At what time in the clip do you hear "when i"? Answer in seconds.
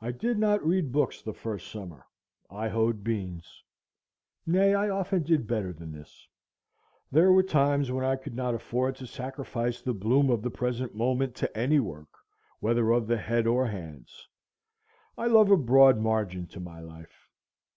7.90-8.14